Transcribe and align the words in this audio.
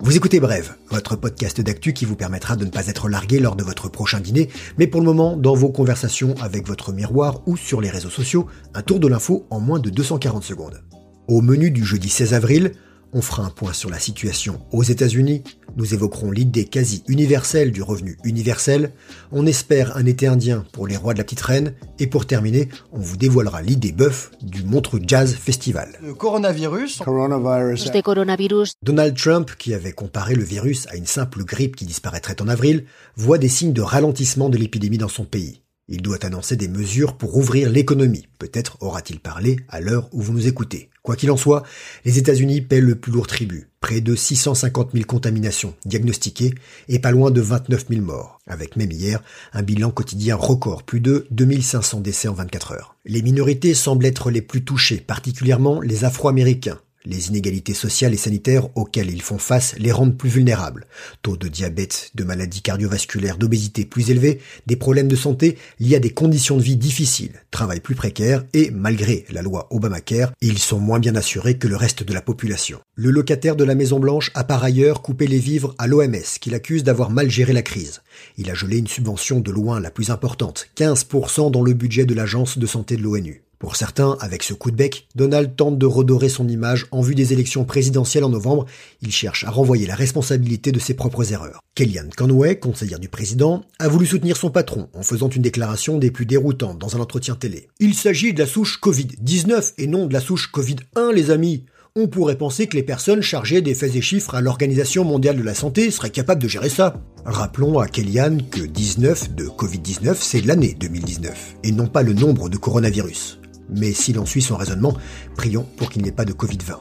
Vous 0.00 0.16
écoutez 0.16 0.40
Brève, 0.40 0.74
votre 0.90 1.16
podcast 1.16 1.60
d'actu 1.60 1.92
qui 1.92 2.04
vous 2.04 2.16
permettra 2.16 2.56
de 2.56 2.64
ne 2.64 2.70
pas 2.70 2.86
être 2.86 3.08
largué 3.08 3.40
lors 3.40 3.56
de 3.56 3.64
votre 3.64 3.88
prochain 3.88 4.20
dîner, 4.20 4.48
mais 4.78 4.86
pour 4.86 5.00
le 5.00 5.06
moment, 5.06 5.36
dans 5.36 5.54
vos 5.54 5.70
conversations 5.70 6.34
avec 6.40 6.66
votre 6.66 6.92
miroir 6.92 7.42
ou 7.46 7.56
sur 7.56 7.80
les 7.80 7.90
réseaux 7.90 8.10
sociaux, 8.10 8.46
un 8.74 8.82
tour 8.82 9.00
de 9.00 9.08
l'info 9.08 9.46
en 9.50 9.60
moins 9.60 9.80
de 9.80 9.90
240 9.90 10.44
secondes. 10.44 10.82
Au 11.26 11.40
menu 11.40 11.70
du 11.70 11.84
jeudi 11.84 12.08
16 12.08 12.32
avril, 12.32 12.72
on 13.12 13.22
fera 13.22 13.42
un 13.42 13.50
point 13.50 13.72
sur 13.72 13.90
la 13.90 13.98
situation 13.98 14.60
aux 14.72 14.82
États-Unis, 14.82 15.42
nous 15.76 15.94
évoquerons 15.94 16.30
l'idée 16.30 16.64
quasi 16.64 17.04
universelle 17.08 17.72
du 17.72 17.82
revenu 17.82 18.18
universel, 18.24 18.92
on 19.32 19.46
espère 19.46 19.96
un 19.96 20.06
été 20.06 20.26
indien 20.26 20.64
pour 20.72 20.86
les 20.86 20.96
rois 20.96 21.12
de 21.12 21.18
la 21.18 21.24
petite 21.24 21.40
reine, 21.40 21.74
et 21.98 22.06
pour 22.06 22.26
terminer, 22.26 22.68
on 22.92 22.98
vous 22.98 23.16
dévoilera 23.16 23.62
l'idée 23.62 23.92
bœuf 23.92 24.30
du 24.42 24.62
Montreux 24.64 25.00
Jazz 25.06 25.34
Festival. 25.34 25.98
Le 26.02 26.14
coronavirus. 26.14 26.98
coronavirus. 26.98 28.72
Donald 28.82 29.16
Trump, 29.16 29.52
qui 29.58 29.74
avait 29.74 29.92
comparé 29.92 30.34
le 30.34 30.44
virus 30.44 30.86
à 30.88 30.96
une 30.96 31.06
simple 31.06 31.44
grippe 31.44 31.76
qui 31.76 31.86
disparaîtrait 31.86 32.40
en 32.42 32.48
avril, 32.48 32.84
voit 33.16 33.38
des 33.38 33.48
signes 33.48 33.72
de 33.72 33.82
ralentissement 33.82 34.48
de 34.48 34.58
l'épidémie 34.58 34.98
dans 34.98 35.08
son 35.08 35.24
pays. 35.24 35.62
Il 35.90 36.02
doit 36.02 36.24
annoncer 36.26 36.56
des 36.56 36.68
mesures 36.68 37.16
pour 37.16 37.36
ouvrir 37.36 37.70
l'économie. 37.70 38.28
Peut-être 38.38 38.76
aura-t-il 38.80 39.20
parlé 39.20 39.56
à 39.68 39.80
l'heure 39.80 40.08
où 40.12 40.20
vous 40.20 40.34
nous 40.34 40.46
écoutez. 40.46 40.90
Quoi 41.02 41.16
qu'il 41.16 41.30
en 41.30 41.38
soit, 41.38 41.62
les 42.04 42.18
États-Unis 42.18 42.60
paient 42.60 42.82
le 42.82 42.94
plus 42.94 43.10
lourd 43.10 43.26
tribut. 43.26 43.70
Près 43.80 44.02
de 44.02 44.14
650 44.14 44.90
000 44.92 45.06
contaminations 45.06 45.74
diagnostiquées 45.86 46.52
et 46.88 46.98
pas 46.98 47.10
loin 47.10 47.30
de 47.30 47.40
29 47.40 47.86
000 47.88 48.02
morts. 48.02 48.38
Avec 48.46 48.76
même 48.76 48.92
hier, 48.92 49.22
un 49.54 49.62
bilan 49.62 49.90
quotidien 49.90 50.36
record, 50.36 50.82
plus 50.82 51.00
de 51.00 51.26
2500 51.30 52.00
décès 52.00 52.28
en 52.28 52.34
24 52.34 52.72
heures. 52.72 52.96
Les 53.06 53.22
minorités 53.22 53.72
semblent 53.72 54.04
être 54.04 54.30
les 54.30 54.42
plus 54.42 54.64
touchées, 54.64 54.98
particulièrement 54.98 55.80
les 55.80 56.04
Afro-Américains. 56.04 56.78
Les 57.04 57.28
inégalités 57.28 57.74
sociales 57.74 58.12
et 58.12 58.18
sanitaires 58.18 58.68
auxquelles 58.76 59.10
ils 59.10 59.22
font 59.22 59.38
face 59.38 59.74
les 59.78 59.92
rendent 59.92 60.16
plus 60.16 60.28
vulnérables. 60.28 60.86
Taux 61.22 61.36
de 61.36 61.48
diabète, 61.48 62.10
de 62.14 62.24
maladies 62.24 62.60
cardiovasculaires, 62.60 63.38
d'obésité 63.38 63.84
plus 63.84 64.10
élevés, 64.10 64.40
des 64.66 64.76
problèmes 64.76 65.08
de 65.08 65.16
santé 65.16 65.56
liés 65.78 65.96
à 65.96 66.00
des 66.00 66.10
conditions 66.10 66.56
de 66.56 66.62
vie 66.62 66.76
difficiles, 66.76 67.40
travail 67.50 67.80
plus 67.80 67.94
précaire 67.94 68.44
et, 68.52 68.70
malgré 68.70 69.24
la 69.30 69.42
loi 69.42 69.68
Obamacare, 69.70 70.32
ils 70.40 70.58
sont 70.58 70.80
moins 70.80 70.98
bien 70.98 71.14
assurés 71.14 71.56
que 71.56 71.68
le 71.68 71.76
reste 71.76 72.02
de 72.02 72.12
la 72.12 72.20
population. 72.20 72.80
Le 72.94 73.10
locataire 73.10 73.56
de 73.56 73.64
la 73.64 73.76
Maison 73.76 74.00
Blanche 74.00 74.32
a 74.34 74.42
par 74.42 74.64
ailleurs 74.64 75.00
coupé 75.00 75.28
les 75.28 75.38
vivres 75.38 75.74
à 75.78 75.86
l'OMS, 75.86 76.38
qu'il 76.40 76.54
accuse 76.54 76.84
d'avoir 76.84 77.10
mal 77.10 77.30
géré 77.30 77.52
la 77.52 77.62
crise. 77.62 78.02
Il 78.36 78.50
a 78.50 78.54
gelé 78.54 78.78
une 78.78 78.88
subvention 78.88 79.40
de 79.40 79.52
loin 79.52 79.80
la 79.80 79.90
plus 79.90 80.10
importante, 80.10 80.68
15% 80.76 81.50
dans 81.50 81.62
le 81.62 81.74
budget 81.74 82.06
de 82.06 82.14
l'Agence 82.14 82.58
de 82.58 82.66
santé 82.66 82.96
de 82.96 83.02
l'ONU. 83.02 83.44
Pour 83.58 83.74
certains, 83.74 84.16
avec 84.20 84.44
ce 84.44 84.54
coup 84.54 84.70
de 84.70 84.76
bec, 84.76 85.08
Donald 85.16 85.56
tente 85.56 85.78
de 85.78 85.86
redorer 85.86 86.28
son 86.28 86.46
image 86.46 86.86
en 86.92 87.00
vue 87.00 87.16
des 87.16 87.32
élections 87.32 87.64
présidentielles 87.64 88.22
en 88.22 88.28
novembre. 88.28 88.66
Il 89.02 89.10
cherche 89.10 89.42
à 89.42 89.50
renvoyer 89.50 89.84
la 89.84 89.96
responsabilité 89.96 90.70
de 90.70 90.78
ses 90.78 90.94
propres 90.94 91.32
erreurs. 91.32 91.60
Kellyanne 91.74 92.10
Conway, 92.16 92.60
conseillère 92.60 93.00
du 93.00 93.08
président, 93.08 93.64
a 93.80 93.88
voulu 93.88 94.06
soutenir 94.06 94.36
son 94.36 94.50
patron 94.50 94.88
en 94.94 95.02
faisant 95.02 95.28
une 95.28 95.42
déclaration 95.42 95.98
des 95.98 96.12
plus 96.12 96.26
déroutantes 96.26 96.78
dans 96.78 96.96
un 96.96 97.00
entretien 97.00 97.34
télé. 97.34 97.68
Il 97.80 97.94
s'agit 97.94 98.32
de 98.32 98.38
la 98.38 98.46
souche 98.46 98.78
Covid-19 98.80 99.72
et 99.78 99.88
non 99.88 100.06
de 100.06 100.12
la 100.12 100.20
souche 100.20 100.50
Covid-1, 100.52 101.12
les 101.12 101.32
amis. 101.32 101.64
On 101.96 102.06
pourrait 102.06 102.38
penser 102.38 102.68
que 102.68 102.76
les 102.76 102.84
personnes 102.84 103.22
chargées 103.22 103.60
des 103.60 103.74
faits 103.74 103.96
et 103.96 104.00
chiffres 104.00 104.36
à 104.36 104.40
l'Organisation 104.40 105.02
mondiale 105.02 105.36
de 105.36 105.42
la 105.42 105.54
santé 105.54 105.90
seraient 105.90 106.10
capables 106.10 106.40
de 106.40 106.46
gérer 106.46 106.68
ça. 106.68 107.02
Rappelons 107.24 107.80
à 107.80 107.88
Kellyanne 107.88 108.48
que 108.48 108.60
19 108.60 109.34
de 109.34 109.46
Covid-19, 109.46 110.14
c'est 110.20 110.46
l'année 110.46 110.76
2019, 110.78 111.56
et 111.64 111.72
non 111.72 111.88
pas 111.88 112.04
le 112.04 112.12
nombre 112.12 112.48
de 112.48 112.56
coronavirus. 112.56 113.40
Mais 113.68 113.92
s'il 113.92 114.18
en 114.18 114.26
suit 114.26 114.42
son 114.42 114.56
raisonnement, 114.56 114.94
prions 115.36 115.66
pour 115.76 115.90
qu'il 115.90 116.02
n'y 116.02 116.08
ait 116.08 116.12
pas 116.12 116.24
de 116.24 116.32
Covid-20. 116.32 116.78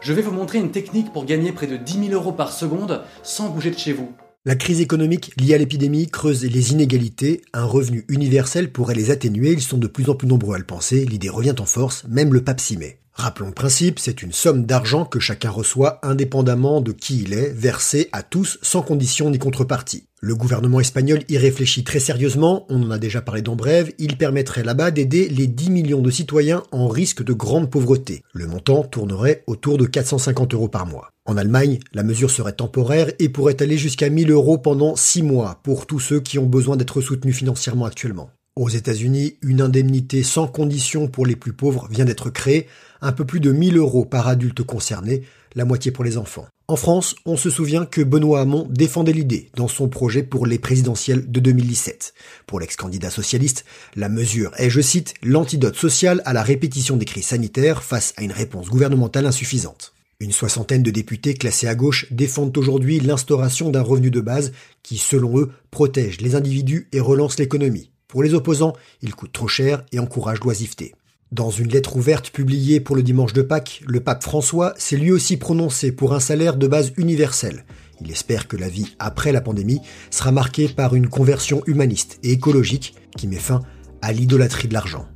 Je 0.00 0.12
vais 0.12 0.22
vous 0.22 0.32
montrer 0.32 0.58
une 0.58 0.70
technique 0.70 1.12
pour 1.12 1.24
gagner 1.24 1.52
près 1.52 1.66
de 1.66 1.76
10 1.76 2.08
000 2.08 2.12
euros 2.12 2.32
par 2.32 2.52
seconde 2.52 3.02
sans 3.22 3.48
bouger 3.48 3.70
de 3.70 3.78
chez 3.78 3.92
vous. 3.92 4.12
La 4.44 4.56
crise 4.56 4.82
économique 4.82 5.32
liée 5.38 5.54
à 5.54 5.58
l'épidémie 5.58 6.06
creuse 6.06 6.44
les 6.44 6.72
inégalités. 6.72 7.40
Un 7.54 7.64
revenu 7.64 8.04
universel 8.08 8.70
pourrait 8.70 8.94
les 8.94 9.10
atténuer. 9.10 9.52
Ils 9.52 9.62
sont 9.62 9.78
de 9.78 9.86
plus 9.86 10.10
en 10.10 10.14
plus 10.14 10.28
nombreux 10.28 10.54
à 10.54 10.58
le 10.58 10.64
penser. 10.64 11.06
L'idée 11.06 11.30
revient 11.30 11.54
en 11.58 11.64
force. 11.64 12.04
Même 12.08 12.34
le 12.34 12.44
pape 12.44 12.60
s'y 12.60 12.76
met. 12.76 12.98
Rappelons 13.14 13.46
le 13.46 13.54
principe, 13.54 14.00
c'est 14.00 14.22
une 14.22 14.32
somme 14.32 14.66
d'argent 14.66 15.04
que 15.04 15.20
chacun 15.20 15.50
reçoit 15.50 16.00
indépendamment 16.02 16.80
de 16.80 16.90
qui 16.90 17.22
il 17.22 17.32
est, 17.32 17.50
versée 17.50 18.08
à 18.10 18.24
tous 18.24 18.58
sans 18.60 18.82
condition 18.82 19.30
ni 19.30 19.38
contrepartie. 19.38 20.08
Le 20.20 20.34
gouvernement 20.34 20.80
espagnol 20.80 21.20
y 21.28 21.38
réfléchit 21.38 21.84
très 21.84 22.00
sérieusement, 22.00 22.66
on 22.70 22.82
en 22.82 22.90
a 22.90 22.98
déjà 22.98 23.20
parlé 23.20 23.40
dans 23.40 23.54
Brève, 23.54 23.92
il 23.98 24.16
permettrait 24.16 24.64
là-bas 24.64 24.90
d'aider 24.90 25.28
les 25.28 25.46
10 25.46 25.70
millions 25.70 26.00
de 26.00 26.10
citoyens 26.10 26.64
en 26.72 26.88
risque 26.88 27.22
de 27.22 27.32
grande 27.32 27.70
pauvreté. 27.70 28.24
Le 28.32 28.48
montant 28.48 28.82
tournerait 28.82 29.44
autour 29.46 29.78
de 29.78 29.86
450 29.86 30.54
euros 30.54 30.68
par 30.68 30.86
mois. 30.86 31.10
En 31.24 31.36
Allemagne, 31.36 31.78
la 31.92 32.02
mesure 32.02 32.32
serait 32.32 32.52
temporaire 32.52 33.12
et 33.20 33.28
pourrait 33.28 33.62
aller 33.62 33.78
jusqu'à 33.78 34.10
1000 34.10 34.32
euros 34.32 34.58
pendant 34.58 34.96
6 34.96 35.22
mois 35.22 35.60
pour 35.62 35.86
tous 35.86 36.00
ceux 36.00 36.20
qui 36.20 36.38
ont 36.40 36.46
besoin 36.46 36.76
d'être 36.76 37.00
soutenus 37.00 37.36
financièrement 37.36 37.84
actuellement. 37.84 38.30
Aux 38.56 38.68
États-Unis, 38.68 39.34
une 39.42 39.60
indemnité 39.60 40.22
sans 40.22 40.46
condition 40.46 41.08
pour 41.08 41.26
les 41.26 41.34
plus 41.34 41.52
pauvres 41.52 41.88
vient 41.90 42.04
d'être 42.04 42.30
créée, 42.30 42.68
un 43.00 43.10
peu 43.10 43.24
plus 43.24 43.40
de 43.40 43.50
1000 43.50 43.78
euros 43.78 44.04
par 44.04 44.28
adulte 44.28 44.62
concerné, 44.62 45.22
la 45.56 45.64
moitié 45.64 45.90
pour 45.90 46.04
les 46.04 46.18
enfants. 46.18 46.46
En 46.68 46.76
France, 46.76 47.16
on 47.26 47.36
se 47.36 47.50
souvient 47.50 47.84
que 47.84 48.00
Benoît 48.00 48.42
Hamon 48.42 48.68
défendait 48.70 49.12
l'idée 49.12 49.50
dans 49.56 49.66
son 49.66 49.88
projet 49.88 50.22
pour 50.22 50.46
les 50.46 50.60
présidentielles 50.60 51.28
de 51.32 51.40
2017. 51.40 52.14
Pour 52.46 52.60
l'ex-candidat 52.60 53.10
socialiste, 53.10 53.64
la 53.96 54.08
mesure 54.08 54.52
est, 54.56 54.70
je 54.70 54.80
cite, 54.80 55.14
l'antidote 55.24 55.74
social 55.74 56.22
à 56.24 56.32
la 56.32 56.44
répétition 56.44 56.96
des 56.96 57.06
crises 57.06 57.26
sanitaires 57.26 57.82
face 57.82 58.14
à 58.16 58.22
une 58.22 58.30
réponse 58.30 58.68
gouvernementale 58.68 59.26
insuffisante. 59.26 59.94
Une 60.20 60.30
soixantaine 60.30 60.84
de 60.84 60.92
députés 60.92 61.34
classés 61.34 61.66
à 61.66 61.74
gauche 61.74 62.06
défendent 62.12 62.56
aujourd'hui 62.56 63.00
l'instauration 63.00 63.70
d'un 63.70 63.82
revenu 63.82 64.12
de 64.12 64.20
base 64.20 64.52
qui, 64.84 64.96
selon 64.96 65.40
eux, 65.40 65.50
protège 65.72 66.20
les 66.20 66.36
individus 66.36 66.86
et 66.92 67.00
relance 67.00 67.36
l'économie. 67.36 67.90
Pour 68.14 68.22
les 68.22 68.34
opposants, 68.34 68.74
il 69.02 69.12
coûte 69.12 69.32
trop 69.32 69.48
cher 69.48 69.82
et 69.90 69.98
encourage 69.98 70.38
l'oisiveté. 70.38 70.94
Dans 71.32 71.50
une 71.50 71.66
lettre 71.66 71.96
ouverte 71.96 72.30
publiée 72.30 72.78
pour 72.78 72.94
le 72.94 73.02
dimanche 73.02 73.32
de 73.32 73.42
Pâques, 73.42 73.82
le 73.84 73.98
pape 73.98 74.22
François 74.22 74.72
s'est 74.76 74.96
lui 74.96 75.10
aussi 75.10 75.36
prononcé 75.36 75.90
pour 75.90 76.14
un 76.14 76.20
salaire 76.20 76.56
de 76.56 76.68
base 76.68 76.92
universel. 76.96 77.64
Il 78.00 78.12
espère 78.12 78.46
que 78.46 78.56
la 78.56 78.68
vie 78.68 78.94
après 79.00 79.32
la 79.32 79.40
pandémie 79.40 79.80
sera 80.12 80.30
marquée 80.30 80.68
par 80.68 80.94
une 80.94 81.08
conversion 81.08 81.64
humaniste 81.66 82.20
et 82.22 82.30
écologique 82.30 82.94
qui 83.16 83.26
met 83.26 83.34
fin 83.34 83.62
à 84.00 84.12
l'idolâtrie 84.12 84.68
de 84.68 84.74
l'argent. 84.74 85.08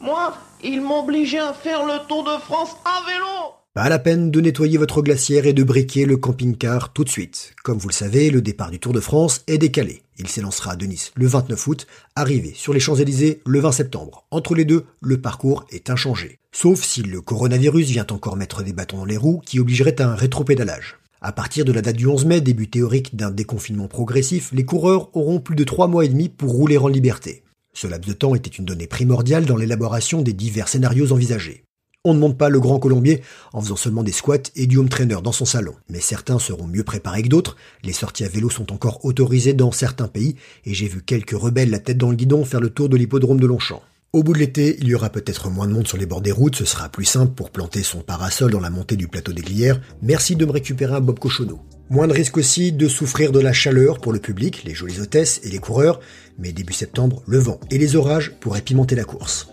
Moi, 0.00 0.34
ils 0.64 0.80
m'ont 0.80 1.04
obligé 1.04 1.38
à 1.38 1.52
faire 1.52 1.86
le 1.86 2.04
Tour 2.08 2.24
de 2.24 2.36
France 2.40 2.74
à 2.84 3.08
vélo 3.08 3.43
pas 3.74 3.88
la 3.88 3.98
peine 3.98 4.30
de 4.30 4.40
nettoyer 4.40 4.78
votre 4.78 5.02
glacière 5.02 5.46
et 5.46 5.52
de 5.52 5.64
briquer 5.64 6.06
le 6.06 6.16
camping-car 6.16 6.92
tout 6.92 7.02
de 7.02 7.08
suite. 7.08 7.56
Comme 7.64 7.76
vous 7.76 7.88
le 7.88 7.92
savez, 7.92 8.30
le 8.30 8.40
départ 8.40 8.70
du 8.70 8.78
Tour 8.78 8.92
de 8.92 9.00
France 9.00 9.42
est 9.48 9.58
décalé. 9.58 10.02
Il 10.16 10.28
s'élancera 10.28 10.74
à 10.74 10.76
Nice 10.76 11.10
le 11.16 11.26
29 11.26 11.66
août, 11.66 11.86
arrivé 12.14 12.52
sur 12.54 12.72
les 12.72 12.78
Champs-Élysées 12.78 13.40
le 13.44 13.58
20 13.58 13.72
septembre. 13.72 14.26
Entre 14.30 14.54
les 14.54 14.64
deux, 14.64 14.84
le 15.00 15.20
parcours 15.20 15.66
est 15.70 15.90
inchangé. 15.90 16.38
Sauf 16.52 16.84
si 16.84 17.02
le 17.02 17.20
coronavirus 17.20 17.90
vient 17.90 18.06
encore 18.10 18.36
mettre 18.36 18.62
des 18.62 18.72
bâtons 18.72 18.98
dans 18.98 19.04
les 19.04 19.16
roues 19.16 19.42
qui 19.44 19.58
obligerait 19.58 20.00
à 20.00 20.08
un 20.08 20.14
rétropédalage. 20.14 20.98
À 21.20 21.32
partir 21.32 21.64
de 21.64 21.72
la 21.72 21.82
date 21.82 21.96
du 21.96 22.06
11 22.06 22.26
mai, 22.26 22.40
début 22.40 22.70
théorique 22.70 23.16
d'un 23.16 23.32
déconfinement 23.32 23.88
progressif, 23.88 24.52
les 24.52 24.64
coureurs 24.64 25.08
auront 25.16 25.40
plus 25.40 25.56
de 25.56 25.64
trois 25.64 25.88
mois 25.88 26.04
et 26.04 26.08
demi 26.08 26.28
pour 26.28 26.52
rouler 26.52 26.78
en 26.78 26.86
liberté. 26.86 27.42
Ce 27.72 27.88
laps 27.88 28.06
de 28.06 28.16
temps 28.16 28.36
était 28.36 28.50
une 28.50 28.66
donnée 28.66 28.86
primordiale 28.86 29.46
dans 29.46 29.56
l'élaboration 29.56 30.22
des 30.22 30.32
divers 30.32 30.68
scénarios 30.68 31.10
envisagés. 31.10 31.64
On 32.06 32.12
ne 32.12 32.18
monte 32.18 32.36
pas 32.36 32.50
le 32.50 32.60
grand 32.60 32.78
colombier 32.78 33.22
en 33.54 33.62
faisant 33.62 33.76
seulement 33.76 34.02
des 34.02 34.12
squats 34.12 34.50
et 34.56 34.66
du 34.66 34.76
home 34.76 34.90
trainer 34.90 35.16
dans 35.24 35.32
son 35.32 35.46
salon. 35.46 35.72
Mais 35.88 36.00
certains 36.00 36.38
seront 36.38 36.66
mieux 36.66 36.84
préparés 36.84 37.22
que 37.22 37.28
d'autres. 37.28 37.56
Les 37.82 37.94
sorties 37.94 38.24
à 38.24 38.28
vélo 38.28 38.50
sont 38.50 38.72
encore 38.74 39.02
autorisées 39.06 39.54
dans 39.54 39.72
certains 39.72 40.06
pays 40.06 40.36
et 40.66 40.74
j'ai 40.74 40.86
vu 40.86 41.00
quelques 41.00 41.30
rebelles 41.30 41.70
la 41.70 41.78
tête 41.78 41.96
dans 41.96 42.10
le 42.10 42.16
guidon 42.16 42.44
faire 42.44 42.60
le 42.60 42.68
tour 42.68 42.90
de 42.90 42.98
l'hippodrome 42.98 43.40
de 43.40 43.46
Longchamp. 43.46 43.80
Au 44.12 44.22
bout 44.22 44.34
de 44.34 44.38
l'été, 44.38 44.76
il 44.80 44.88
y 44.88 44.94
aura 44.94 45.08
peut-être 45.08 45.48
moins 45.48 45.66
de 45.66 45.72
monde 45.72 45.88
sur 45.88 45.96
les 45.96 46.04
bords 46.04 46.20
des 46.20 46.30
routes, 46.30 46.56
ce 46.56 46.66
sera 46.66 46.90
plus 46.90 47.06
simple 47.06 47.32
pour 47.32 47.50
planter 47.50 47.82
son 47.82 48.00
parasol 48.00 48.50
dans 48.50 48.60
la 48.60 48.68
montée 48.68 48.96
du 48.96 49.08
plateau 49.08 49.32
des 49.32 49.40
Glières. 49.40 49.80
Merci 50.02 50.36
de 50.36 50.44
me 50.44 50.52
récupérer 50.52 50.94
un 50.94 51.00
Bob 51.00 51.18
Cochonneau. 51.18 51.58
Moins 51.88 52.06
de 52.06 52.12
risque 52.12 52.36
aussi 52.36 52.70
de 52.70 52.86
souffrir 52.86 53.32
de 53.32 53.40
la 53.40 53.54
chaleur 53.54 53.98
pour 53.98 54.12
le 54.12 54.18
public, 54.18 54.62
les 54.64 54.74
jolies 54.74 55.00
hôtesses 55.00 55.40
et 55.42 55.48
les 55.48 55.58
coureurs, 55.58 56.00
mais 56.38 56.52
début 56.52 56.74
septembre, 56.74 57.22
le 57.26 57.38
vent 57.38 57.58
et 57.70 57.78
les 57.78 57.96
orages 57.96 58.32
pourraient 58.40 58.60
pimenter 58.60 58.94
la 58.94 59.04
course. 59.04 59.48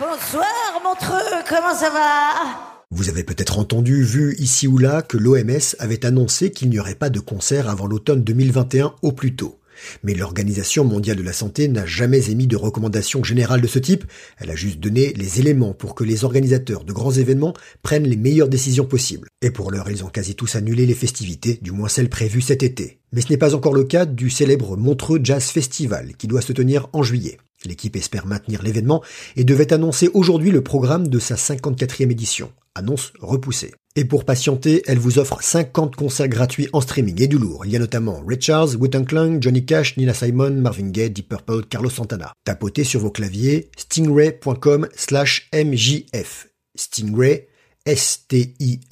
Bonsoir 0.00 0.80
Montreux, 0.82 1.44
comment 1.48 1.72
ça 1.72 1.88
va? 1.88 2.84
Vous 2.90 3.08
avez 3.08 3.22
peut-être 3.22 3.60
entendu, 3.60 4.02
vu 4.02 4.34
ici 4.40 4.66
ou 4.66 4.76
là, 4.76 5.02
que 5.02 5.16
l'OMS 5.16 5.76
avait 5.78 6.04
annoncé 6.04 6.50
qu'il 6.50 6.68
n'y 6.70 6.80
aurait 6.80 6.96
pas 6.96 7.10
de 7.10 7.20
concert 7.20 7.68
avant 7.68 7.86
l'automne 7.86 8.24
2021 8.24 8.96
au 9.02 9.12
plus 9.12 9.36
tôt. 9.36 9.60
Mais 10.02 10.14
l'Organisation 10.14 10.84
mondiale 10.84 11.18
de 11.18 11.22
la 11.22 11.32
santé 11.32 11.68
n'a 11.68 11.86
jamais 11.86 12.28
émis 12.28 12.48
de 12.48 12.56
recommandations 12.56 13.22
générales 13.22 13.60
de 13.60 13.68
ce 13.68 13.78
type, 13.78 14.04
elle 14.38 14.50
a 14.50 14.56
juste 14.56 14.80
donné 14.80 15.12
les 15.12 15.38
éléments 15.38 15.74
pour 15.74 15.94
que 15.94 16.02
les 16.02 16.24
organisateurs 16.24 16.82
de 16.82 16.92
grands 16.92 17.12
événements 17.12 17.54
prennent 17.82 18.08
les 18.08 18.16
meilleures 18.16 18.48
décisions 18.48 18.86
possibles. 18.86 19.28
Et 19.42 19.52
pour 19.52 19.70
l'heure, 19.70 19.90
ils 19.90 20.02
ont 20.02 20.08
quasi 20.08 20.34
tous 20.34 20.56
annulé 20.56 20.86
les 20.86 20.94
festivités, 20.94 21.60
du 21.62 21.70
moins 21.70 21.88
celles 21.88 22.10
prévues 22.10 22.40
cet 22.40 22.64
été. 22.64 22.98
Mais 23.12 23.20
ce 23.20 23.28
n'est 23.30 23.36
pas 23.36 23.54
encore 23.54 23.74
le 23.74 23.84
cas 23.84 24.06
du 24.06 24.28
célèbre 24.28 24.76
Montreux 24.76 25.20
Jazz 25.22 25.44
Festival, 25.44 26.16
qui 26.16 26.26
doit 26.26 26.42
se 26.42 26.52
tenir 26.52 26.88
en 26.92 27.04
juillet. 27.04 27.38
L'équipe 27.66 27.96
espère 27.96 28.26
maintenir 28.26 28.62
l'événement 28.62 29.02
et 29.36 29.44
devait 29.44 29.72
annoncer 29.72 30.10
aujourd'hui 30.14 30.50
le 30.50 30.62
programme 30.62 31.08
de 31.08 31.18
sa 31.18 31.34
54e 31.36 32.10
édition. 32.10 32.52
Annonce 32.74 33.12
repoussée. 33.20 33.72
Et 33.96 34.04
pour 34.04 34.24
patienter, 34.24 34.82
elle 34.86 34.98
vous 34.98 35.20
offre 35.20 35.40
50 35.40 35.94
concerts 35.94 36.28
gratuits 36.28 36.68
en 36.72 36.80
streaming 36.80 37.22
et 37.22 37.28
du 37.28 37.38
lourd. 37.38 37.64
Il 37.64 37.70
y 37.70 37.76
a 37.76 37.78
notamment 37.78 38.20
Ray 38.26 38.40
Charles, 38.40 38.74
Wu-Tang 38.74 39.06
Johnny 39.40 39.64
Cash, 39.64 39.96
Nina 39.96 40.12
Simon, 40.12 40.50
Marvin 40.50 40.88
Gaye, 40.88 41.10
Deep 41.10 41.28
Purple, 41.28 41.66
Carlos 41.70 41.90
Santana. 41.90 42.32
Tapotez 42.44 42.82
sur 42.82 42.98
vos 42.98 43.12
claviers 43.12 43.70
stingray.com 43.78 44.88
slash 44.96 45.48
mjf. 45.52 46.48
Stingray, 46.74 47.46
S-T-I-N-G-R-A-Y 47.86 48.86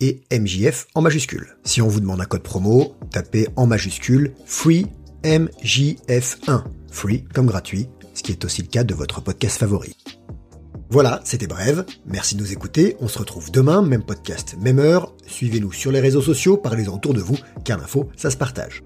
et 0.00 0.20
MJF 0.30 0.86
en 0.94 1.00
majuscule. 1.00 1.56
Si 1.64 1.82
on 1.82 1.88
vous 1.88 1.98
demande 1.98 2.20
un 2.20 2.26
code 2.26 2.42
promo, 2.44 2.94
tapez 3.10 3.48
en 3.56 3.66
majuscule 3.66 4.34
FREE 4.46 4.86
MJF1. 5.24 6.64
Free 6.90 7.24
comme 7.32 7.46
gratuit, 7.46 7.88
ce 8.14 8.22
qui 8.22 8.32
est 8.32 8.44
aussi 8.44 8.62
le 8.62 8.68
cas 8.68 8.84
de 8.84 8.94
votre 8.94 9.20
podcast 9.20 9.58
favori. 9.58 9.96
Voilà, 10.90 11.20
c'était 11.24 11.46
bref. 11.46 11.80
Merci 12.06 12.34
de 12.34 12.40
nous 12.40 12.52
écouter. 12.52 12.96
On 13.00 13.08
se 13.08 13.18
retrouve 13.18 13.50
demain, 13.50 13.82
même 13.82 14.02
podcast, 14.02 14.56
même 14.60 14.78
heure. 14.78 15.12
Suivez-nous 15.26 15.72
sur 15.72 15.92
les 15.92 16.00
réseaux 16.00 16.22
sociaux, 16.22 16.56
parlez-en 16.56 16.94
autour 16.94 17.12
de 17.12 17.20
vous, 17.20 17.36
car 17.64 17.78
l'info, 17.78 18.08
ça 18.16 18.30
se 18.30 18.38
partage. 18.38 18.82